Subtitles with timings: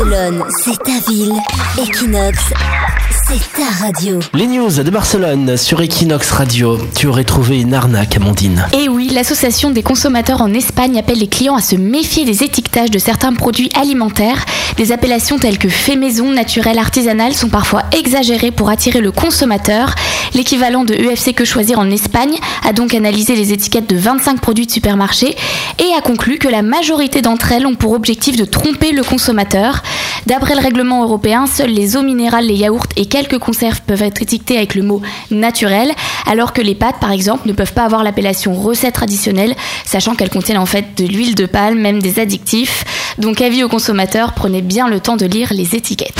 [0.00, 1.34] Barcelone, c'est ta ville.
[1.78, 2.38] Equinox,
[3.28, 4.18] c'est ta radio.
[4.32, 6.78] Les news de Barcelone sur Equinox Radio.
[6.96, 8.66] Tu aurais trouvé une arnaque, Amandine.
[8.72, 12.90] Et oui, l'association des consommateurs en Espagne appelle les clients à se méfier des étiquetages
[12.90, 14.46] de certains produits alimentaires.
[14.78, 19.94] Des appellations telles que fait maison, naturel, artisanal sont parfois exagérées pour attirer le consommateur.
[20.34, 24.66] L'équivalent de UFC que choisir en Espagne a donc analysé les étiquettes de 25 produits
[24.66, 25.36] de supermarché
[25.78, 29.82] et a conclu que la majorité d'entre elles ont pour objectif de tromper le consommateur.
[30.26, 34.22] D'après le règlement européen, seules les eaux minérales, les yaourts et quelques conserves peuvent être
[34.22, 35.92] étiquetés avec le mot naturel,
[36.26, 40.30] alors que les pâtes, par exemple, ne peuvent pas avoir l'appellation recette traditionnelle, sachant qu'elles
[40.30, 42.84] contiennent en fait de l'huile de palme, même des additifs.
[43.18, 46.14] Donc avis aux consommateurs, prenez bien le temps de lire les étiquettes.